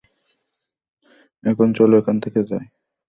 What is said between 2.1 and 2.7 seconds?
থেকে যাই।